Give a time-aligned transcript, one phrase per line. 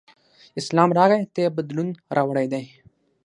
[0.59, 2.63] اسلام راغی ته یې بدلون راوړی دی.